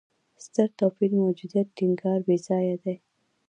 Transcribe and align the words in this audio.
ستر 0.45 0.69
توپیر 0.79 1.11
موجودیت 1.23 1.67
ټینګار 1.77 2.19
بېځایه 2.27 2.75
دی. 2.83 2.95